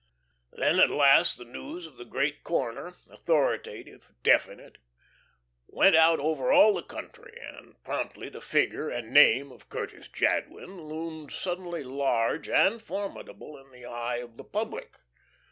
[0.51, 4.79] Then at last the news of the great corner, authoritative, definite,
[5.67, 10.85] went out over all the country, and promptly the figure and name of Curtis Jadwin
[10.87, 14.95] loomed suddenly huge and formidable in the eye of the public.